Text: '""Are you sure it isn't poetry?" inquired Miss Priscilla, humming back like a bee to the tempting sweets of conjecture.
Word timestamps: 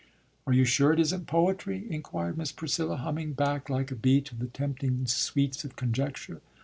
'""Are 0.47 0.53
you 0.53 0.65
sure 0.65 0.91
it 0.93 0.99
isn't 0.99 1.27
poetry?" 1.27 1.85
inquired 1.91 2.35
Miss 2.35 2.51
Priscilla, 2.51 2.95
humming 2.95 3.33
back 3.33 3.69
like 3.69 3.91
a 3.91 3.95
bee 3.95 4.19
to 4.21 4.35
the 4.35 4.47
tempting 4.47 5.05
sweets 5.05 5.63
of 5.63 5.75
conjecture. 5.75 6.41